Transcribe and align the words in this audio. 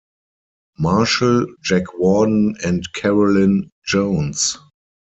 Marshall, 0.79 1.45
Jack 1.63 1.93
Warden 1.99 2.55
and 2.65 2.83
Carolyn 2.95 3.69
Jones. 3.85 4.57